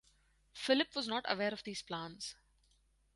[0.55, 2.33] Philip was not aware of these plans.